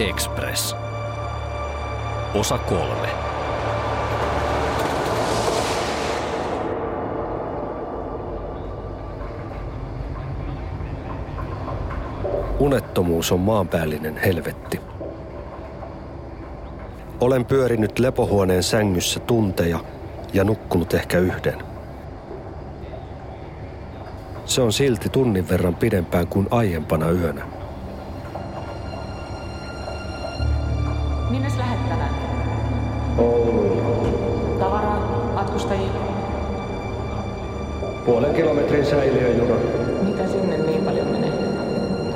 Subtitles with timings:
[0.00, 0.76] Express.
[2.34, 3.08] Osa kolme.
[12.58, 14.80] Unettomuus on maanpäällinen helvetti.
[17.20, 19.80] Olen pyörinyt lepohuoneen sängyssä tunteja
[20.32, 21.62] ja nukkunut ehkä yhden.
[24.44, 27.59] Se on silti tunnin verran pidempään kuin aiempana yönä.
[38.10, 39.54] Puolen kilometrin säiliöjuna.
[40.02, 41.32] Mitä sinne niin paljon menee?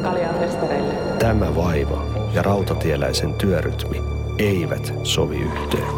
[0.02, 0.94] Kaljaa festareille.
[1.18, 4.02] Tämä vaiva ja rautatieläisen työrytmi
[4.38, 5.94] eivät sovi yhteen.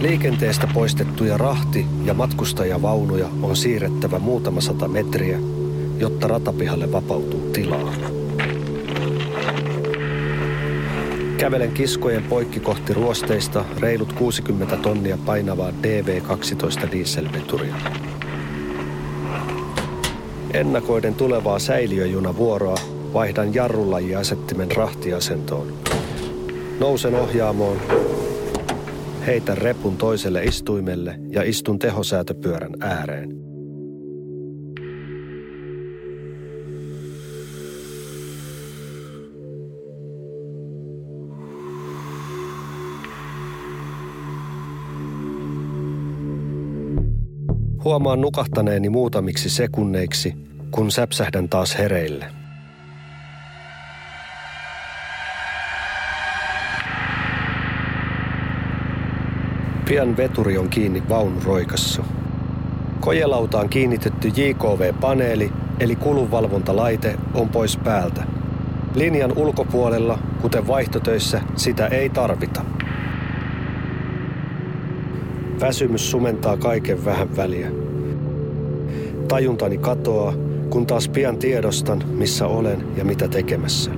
[0.00, 5.38] Liikenteestä poistettuja rahti- ja matkustajavaunuja on siirrettävä muutama sata metriä,
[5.98, 7.92] jotta ratapihalle vapautuu tilaa.
[11.38, 17.74] Kävelen kiskojen poikki kohti ruosteista reilut 60 tonnia painavaa DV12 dieselveturia.
[20.54, 22.76] Ennakoiden tulevaa säiliöjunavuoroa
[23.14, 25.72] vaihdan jarrulajiasettimen rahtiasentoon.
[26.80, 27.76] Nousen ohjaamoon,
[29.26, 33.45] heitän repun toiselle istuimelle ja istun tehosäätöpyörän ääreen.
[47.86, 50.34] Huomaan nukahtaneeni muutamiksi sekunneiksi,
[50.70, 52.26] kun säpsähdän taas hereille.
[59.88, 62.04] Pian veturi on kiinni vaunuroikassa.
[63.00, 68.24] Kojelautaan kiinnitetty JKV-paneeli, eli kulunvalvontalaite, on pois päältä.
[68.94, 72.64] Linjan ulkopuolella, kuten vaihtotöissä, sitä ei tarvita.
[75.60, 77.70] Väsymys sumentaa kaiken vähän väliä.
[79.28, 80.34] Tajuntani katoaa,
[80.70, 83.90] kun taas pian tiedostan, missä olen ja mitä tekemässä.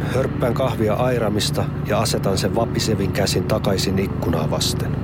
[0.00, 4.96] Hörppään kahvia airamista ja asetan sen vapisevin käsin takaisin ikkunaa vasten.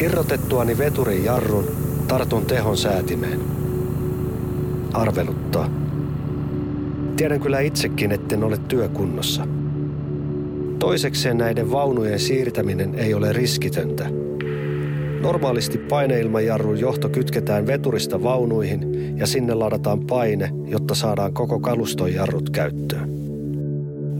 [0.00, 1.64] Irrotettuani veturin jarrun,
[2.08, 3.40] tartun tehon säätimeen.
[4.92, 5.70] Arveluttaa.
[7.16, 9.46] Tiedän kyllä itsekin, etten ole työkunnossa.
[10.78, 14.06] Toisekseen näiden vaunujen siirtäminen ei ole riskitöntä.
[15.20, 22.50] Normaalisti paineilmajarrun johto kytketään veturista vaunuihin ja sinne ladataan paine, jotta saadaan koko kaluston jarrut
[22.50, 23.08] käyttöön.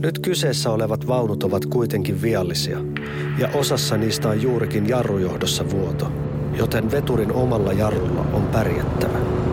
[0.01, 2.77] Nyt kyseessä olevat vaunut ovat kuitenkin viallisia,
[3.39, 6.11] ja osassa niistä on juurikin jarrujohdossa vuoto,
[6.57, 9.44] joten veturin omalla jarrulla on pärjättävä.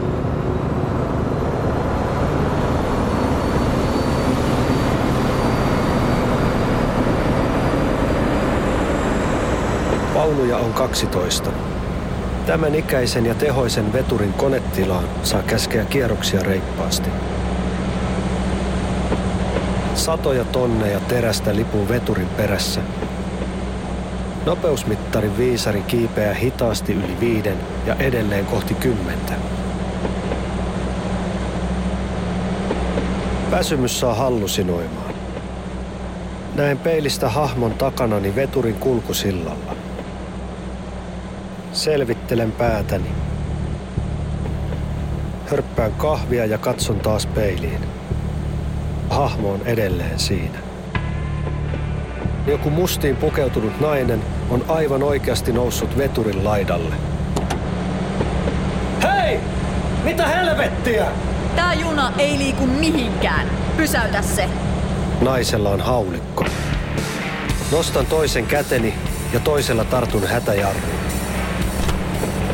[10.33, 11.51] Vaunuja on 12.
[12.47, 17.11] Tämän ikäisen ja tehoisen veturin konetilaan saa käskeä kierroksia reippaasti.
[19.95, 22.81] Satoja tonneja terästä lipuu veturin perässä.
[24.47, 27.57] Nopeusmittarin viisari kiipeää hitaasti yli viiden
[27.87, 29.33] ja edelleen kohti kymmentä.
[33.51, 35.15] Väsymys saa hallusinoimaan.
[36.55, 39.77] Näen peilistä hahmon takanani veturin kulkusillalla.
[41.73, 43.11] Selvittelen päätäni.
[45.51, 47.81] Hörppään kahvia ja katson taas peiliin.
[49.11, 50.59] Hahmo on edelleen siinä.
[52.47, 56.95] Joku mustiin pukeutunut nainen on aivan oikeasti noussut veturin laidalle.
[59.03, 59.41] Hei!
[60.05, 61.07] Mitä helvettiä?
[61.57, 63.51] Tää juna ei liiku mihinkään.
[63.77, 64.49] Pysäytä se.
[65.21, 66.45] Naisella on haulikko.
[67.73, 68.95] Nostan toisen käteni
[69.33, 71.02] ja toisella tartun hätäjarruun.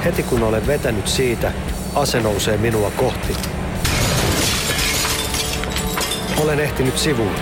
[0.05, 1.53] Heti kun olen vetänyt siitä,
[1.95, 3.37] ase nousee minua kohti.
[6.39, 7.35] Olen ehtinyt sivuun.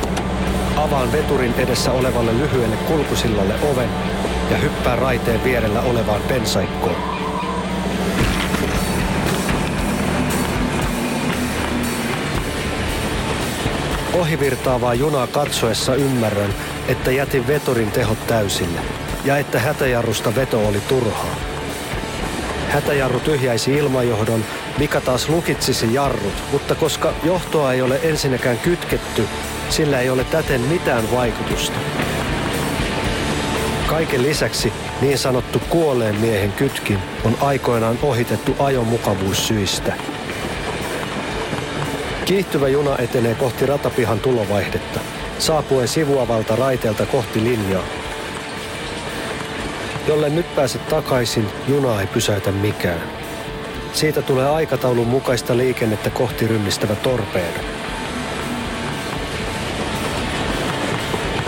[0.77, 3.89] Avaan veturin edessä olevalle lyhyelle kulkusillalle oven
[4.51, 6.97] ja hyppään raiteen vierellä olevaan pensaikkoon.
[14.15, 16.55] Ohivirtaavaa junaa katsoessa ymmärrän,
[16.89, 18.81] että jätin veturin tehot täysille
[19.25, 21.46] ja että hätäjarrusta veto oli turhaa.
[22.69, 24.45] Hätäjarru tyhjäisi ilmajohdon,
[24.79, 29.29] mikä taas lukitsisi jarrut, mutta koska johtoa ei ole ensinnäkään kytketty,
[29.71, 31.79] sillä ei ole täten mitään vaikutusta.
[33.87, 39.93] Kaiken lisäksi niin sanottu kuolleen miehen kytkin on aikoinaan ohitettu ajon mukavuussyistä.
[42.25, 45.01] Kiihtyvä juna etenee kohti ratapihan tulovaihdetta,
[45.39, 47.83] saapuen sivuavalta raiteelta kohti linjaa.
[50.07, 53.03] Jolle nyt pääset takaisin, juna ei pysäytä mikään.
[53.93, 57.61] Siitä tulee aikataulun mukaista liikennettä kohti rynnistävä torpeedo.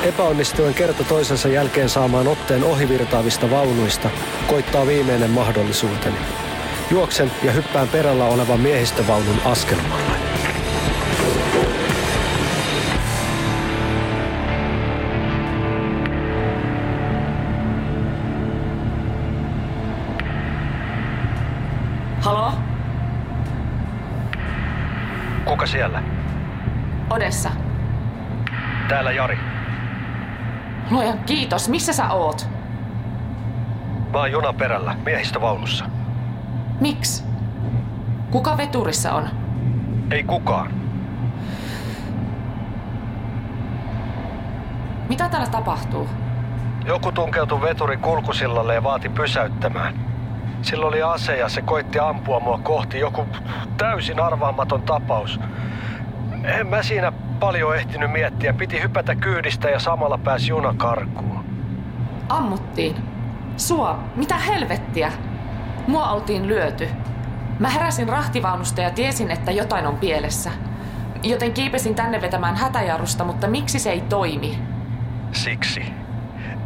[0.02, 4.10] Epäonnistuen kerta toisensa jälkeen saamaan otteen ohivirtaavista vaunuista
[4.46, 6.16] koittaa viimeinen mahdollisuuteni.
[6.90, 10.27] Juoksen ja hyppään perällä olevan miehistövaunun askelmalle.
[25.78, 26.02] Siellä?
[27.10, 27.50] Odessa.
[28.88, 29.38] Täällä Jari.
[30.90, 31.68] Luoja kiitos.
[31.68, 32.48] Missä sä oot?
[34.12, 35.84] Mä oon junan perällä, miehistövaunussa.
[36.80, 37.24] Miksi?
[38.30, 39.28] Kuka veturissa on?
[40.10, 40.70] Ei kukaan.
[45.08, 46.08] Mitä täällä tapahtuu?
[46.86, 50.07] Joku tunkeutui veturin kulkusillalle ja vaati pysäyttämään.
[50.62, 52.98] Sillä oli ase ja se koitti ampua mua kohti.
[52.98, 53.26] Joku
[53.76, 55.40] täysin arvaamaton tapaus.
[56.44, 58.52] En mä siinä paljon ehtinyt miettiä.
[58.52, 61.44] Piti hypätä kyydistä ja samalla pääsi juna karkuun.
[62.28, 62.96] Ammuttiin.
[63.56, 63.98] Sua?
[64.16, 65.12] Mitä helvettiä?
[65.86, 66.88] Mua oltiin lyöty.
[67.58, 70.50] Mä heräsin rahtivaunusta ja tiesin, että jotain on pielessä.
[71.22, 74.58] Joten kiipesin tänne vetämään hätäjarrusta, mutta miksi se ei toimi?
[75.32, 75.82] Siksi,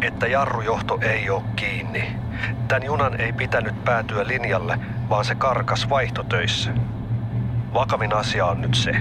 [0.00, 2.21] että jarrujohto ei ole kiinni.
[2.68, 4.78] Tän junan ei pitänyt päätyä linjalle,
[5.08, 6.70] vaan se karkas vaihtotöissä.
[7.74, 8.92] Vakavin asia on nyt se,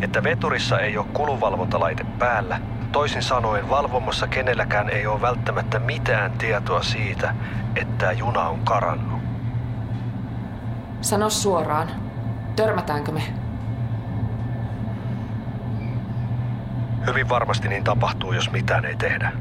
[0.00, 2.60] että veturissa ei ole kulunvalvontalaite päällä.
[2.92, 7.34] Toisin sanoen valvomossa kenelläkään ei ole välttämättä mitään tietoa siitä,
[7.76, 9.20] että juna on karannut.
[11.00, 11.90] Sano suoraan.
[12.56, 13.22] Törmätäänkö me?
[17.06, 19.32] Hyvin varmasti niin tapahtuu, jos mitään ei tehdä.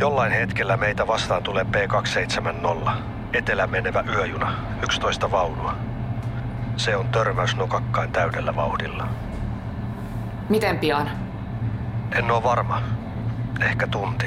[0.00, 2.90] Jollain hetkellä meitä vastaan tulee P270,
[3.32, 4.52] etelän menevä yöjuna,
[4.82, 5.74] 11 vaunua.
[6.76, 9.08] Se on törmäys nokakkain täydellä vauhdilla.
[10.48, 11.10] Miten pian?
[12.14, 12.82] En ole varma.
[13.60, 14.26] Ehkä tunti.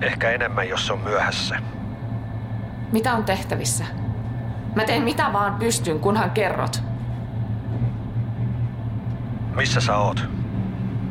[0.00, 1.58] Ehkä enemmän, jos se on myöhässä.
[2.92, 3.84] Mitä on tehtävissä?
[4.74, 6.82] Mä teen mitä vaan pystyn, kunhan kerrot.
[9.54, 10.28] Missä sä oot?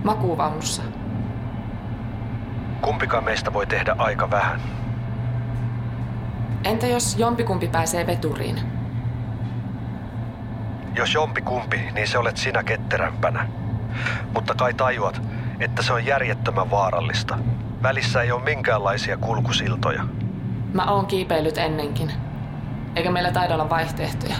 [0.03, 0.81] Makuuvaunussa.
[2.81, 4.61] Kumpikaan meistä voi tehdä aika vähän.
[6.63, 8.59] Entä jos jompikumpi pääsee veturiin?
[10.95, 13.47] Jos jompi kumpi, niin se olet sinä ketterämpänä.
[14.33, 15.21] Mutta kai tajuat,
[15.59, 17.37] että se on järjettömän vaarallista.
[17.83, 20.03] Välissä ei ole minkäänlaisia kulkusiltoja.
[20.73, 22.11] Mä oon kiipeillyt ennenkin.
[22.95, 24.35] Eikä meillä taida olla vaihtoehtoja.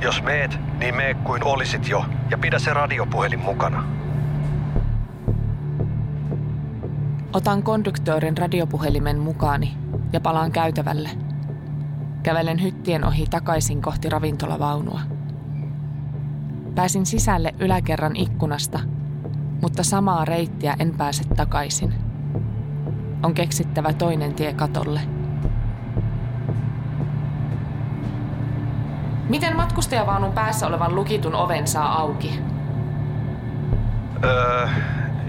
[0.00, 3.84] Jos meet, niin mee kuin olisit jo, ja pidä se radiopuhelin mukana.
[7.32, 9.76] Otan konduktöörin radiopuhelimen mukaani
[10.12, 11.10] ja palaan käytävälle.
[12.22, 15.00] Kävelen hyttien ohi takaisin kohti ravintolavaunua.
[16.74, 18.80] Pääsin sisälle yläkerran ikkunasta,
[19.62, 21.94] mutta samaa reittiä en pääse takaisin.
[23.22, 25.00] On keksittävä toinen tie katolle.
[29.28, 32.40] Miten matkustajavaunun päässä olevan lukitun oven saa auki?
[34.24, 34.68] Öö,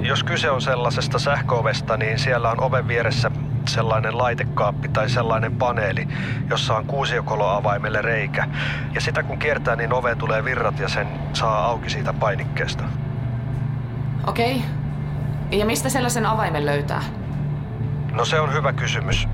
[0.01, 3.31] jos kyse on sellaisesta sähköovesta, niin siellä on oven vieressä
[3.67, 6.07] sellainen laitekaappi tai sellainen paneeli,
[6.49, 8.47] jossa on kuusiokoloavaimelle reikä.
[8.93, 12.83] Ja sitä kun kiertää, niin oveen tulee virrat ja sen saa auki siitä painikkeesta.
[14.27, 14.61] Okei.
[15.51, 17.03] Ja mistä sellaisen avaimen löytää?
[18.11, 19.27] No se on hyvä kysymys.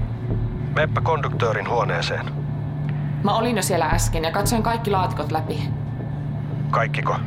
[0.76, 2.26] Meppä konduktöörin huoneeseen.
[3.24, 5.70] Mä olin jo siellä äsken ja katsoin kaikki laatikot läpi.
[6.72, 7.20] Kaikkiko?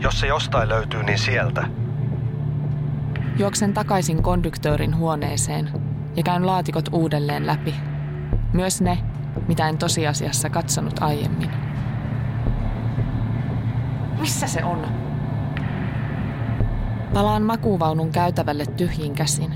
[0.00, 1.66] Jos se jostain löytyy, niin sieltä.
[3.38, 5.70] Juoksen takaisin konduktöörin huoneeseen
[6.16, 7.74] ja käyn laatikot uudelleen läpi.
[8.52, 8.98] Myös ne,
[9.48, 11.50] mitä en tosiasiassa katsonut aiemmin.
[14.20, 14.86] Missä se on?
[17.14, 19.54] Palaan makuuvaunun käytävälle tyhjin käsin.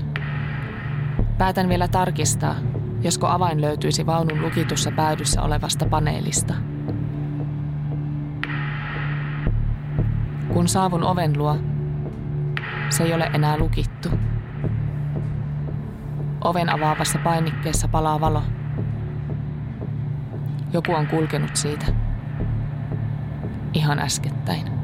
[1.37, 2.55] Päätän vielä tarkistaa,
[3.01, 6.53] josko avain löytyisi vaunun lukitussa päädyssä olevasta paneelista.
[10.53, 11.57] Kun saavun oven luo,
[12.91, 14.09] se ei ole enää lukittu.
[16.43, 18.43] Oven avaavassa painikkeessa palaa valo.
[20.73, 21.85] Joku on kulkenut siitä.
[23.73, 24.80] Ihan äskettäin.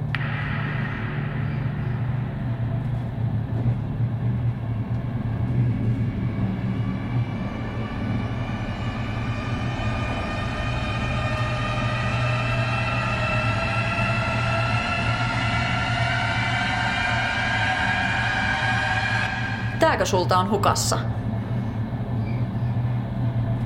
[19.88, 21.00] Mitäkö sulta on hukassa?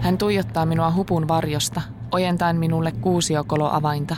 [0.01, 4.15] Hän tuijottaa minua hupun varjosta, ojentaen minulle kuusiokoloavainta.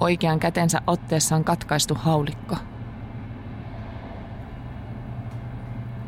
[0.00, 2.56] Oikean kätensä otteessa on katkaistu haulikko.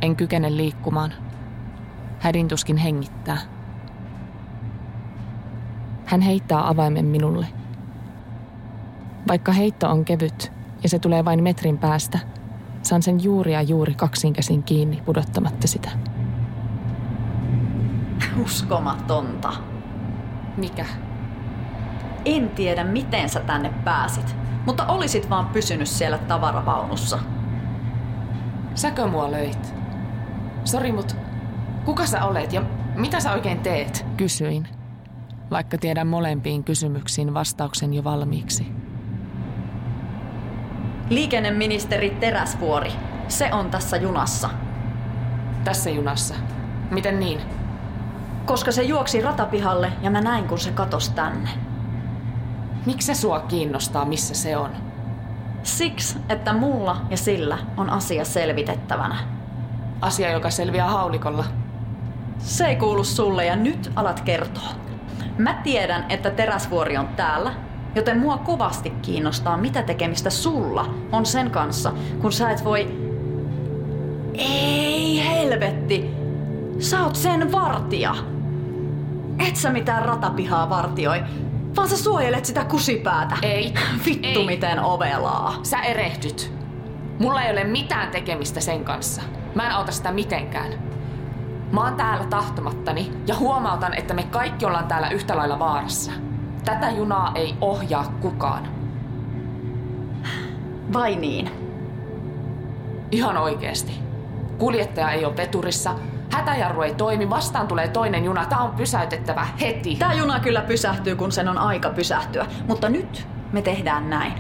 [0.03, 1.13] En kykene liikkumaan.
[2.19, 3.39] Hädintuskin hengittää.
[6.07, 7.47] Hän heittää avaimen minulle.
[9.29, 12.19] Vaikka heitto on kevyt ja se tulee vain metrin päästä,
[12.83, 15.91] saan sen juuri ja juuri kaksin käsin kiinni pudottamatta sitä.
[18.43, 19.53] Uskomatonta.
[20.57, 20.87] Mikä?
[22.25, 24.37] En tiedä, miten sä tänne pääsit,
[24.67, 27.19] mutta olisit vaan pysynyt siellä tavaravaunussa.
[28.75, 29.75] Säkö mua löit?
[30.65, 31.17] Sori, mut
[31.85, 32.63] kuka sä olet ja
[32.95, 34.07] mitä sä oikein teet?
[34.17, 34.69] Kysyin,
[35.51, 38.82] vaikka tiedän molempiin kysymyksiin vastauksen jo valmiiksi.
[41.13, 42.93] Liikenneministeri Teräsvuori,
[43.29, 44.51] se on tässä junassa.
[45.65, 46.35] Tässä junassa.
[46.91, 47.41] Miten niin?
[48.45, 51.51] Koska se juoksi ratapihalle ja mä näin, kun se katos tänne.
[52.87, 54.71] Miksi se sua kiinnostaa, missä se on?
[55.63, 59.17] Siksi, että mulla ja sillä on asia selvitettävänä.
[60.01, 61.45] Asia, joka selviää haulikolla.
[62.39, 64.71] Se ei kuulu sulle ja nyt alat kertoa.
[65.39, 67.53] Mä tiedän, että teräsvuori on täällä,
[67.95, 72.99] joten mua kovasti kiinnostaa, mitä tekemistä sulla on sen kanssa, kun sä et voi...
[74.35, 76.11] Ei helvetti!
[76.79, 78.15] Sä oot sen vartija!
[79.49, 81.23] Et sä mitään ratapihaa vartioi,
[81.77, 83.37] vaan sä suojelet sitä kusipäätä.
[83.43, 83.75] Ei.
[84.07, 84.47] Vittu ei.
[84.47, 85.55] miten ovelaa.
[85.63, 86.53] Sä erehdyt.
[87.19, 89.23] Mulla ei ole mitään tekemistä sen kanssa.
[89.55, 90.73] Mä en auta sitä mitenkään.
[91.73, 96.13] Mä oon täällä tahtomattani ja huomautan, että me kaikki ollaan täällä yhtä lailla vaarassa.
[96.65, 98.69] Tätä junaa ei ohjaa kukaan.
[100.93, 101.51] Vai niin?
[103.11, 104.01] Ihan oikeesti.
[104.59, 105.95] Kuljettaja ei ole veturissa,
[106.33, 108.47] hätäjarru ei toimi, vastaan tulee toinen juna.
[108.47, 109.97] Tää on pysäytettävä heti.
[109.97, 112.47] Tää juna kyllä pysähtyy, kun sen on aika pysähtyä.
[112.69, 114.33] Mutta nyt me tehdään näin.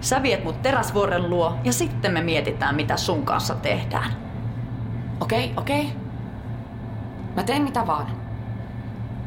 [0.00, 4.10] Sä viet mut teräsvuoren luo ja sitten me mietitään, mitä sun kanssa tehdään.
[5.20, 5.92] Okei, okei.
[7.36, 8.06] Mä teen mitä vaan.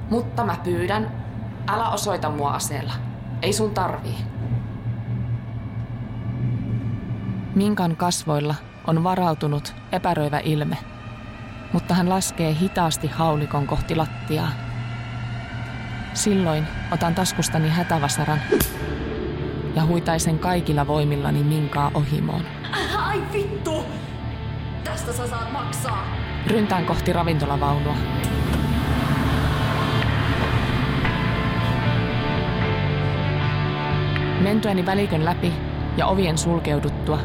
[0.10, 1.21] Mutta mä pyydän,
[1.74, 2.94] älä osoita mua aseella.
[3.42, 4.18] Ei sun tarvii.
[7.56, 8.56] Minkan kasvoilla
[8.88, 10.78] on varautunut epäröivä ilme,
[11.74, 14.51] mutta hän laskee hitaasti haulikon kohti lattiaa.
[16.13, 18.40] Silloin otan taskustani hätävasaran
[19.75, 22.42] ja huitaisen kaikilla voimillani Minkaa ohimoon.
[22.98, 23.86] Ai vittu!
[24.84, 26.06] Tästä sä saat maksaa.
[26.48, 27.96] Ryntään kohti ravintolavaunua.
[34.42, 35.54] Mentyäni välikön läpi
[35.98, 37.20] ja ovien sulkeuduttua,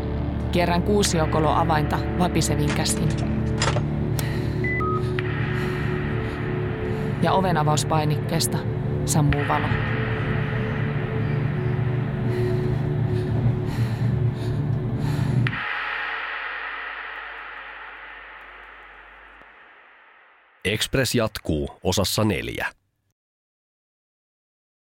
[0.52, 3.08] kierrän kuusiokolo avainta vapisevin käsin.
[7.22, 8.58] Ja oven avauspainikkeesta
[9.04, 9.66] sammuu valo.
[20.64, 22.66] Express jatkuu osassa neljä.